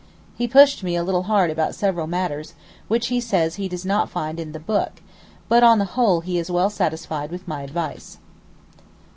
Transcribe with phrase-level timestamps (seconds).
[0.35, 2.55] He pushed me a little hard about several matters,
[2.87, 4.93] which he says he does not find in 'the Book':
[5.47, 8.17] but on the whole he is well satisfied with my advice.